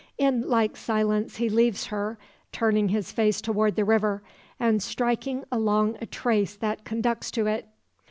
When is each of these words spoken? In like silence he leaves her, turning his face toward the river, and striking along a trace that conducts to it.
In 0.17 0.41
like 0.49 0.77
silence 0.77 1.35
he 1.35 1.47
leaves 1.47 1.85
her, 1.85 2.17
turning 2.51 2.89
his 2.89 3.11
face 3.11 3.39
toward 3.39 3.75
the 3.75 3.85
river, 3.85 4.23
and 4.59 4.81
striking 4.81 5.43
along 5.51 5.95
a 6.01 6.07
trace 6.07 6.55
that 6.55 6.83
conducts 6.85 7.29
to 7.29 7.45
it. 7.45 7.67